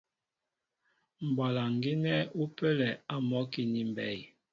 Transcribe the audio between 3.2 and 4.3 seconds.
mɔ́ki ni mbey.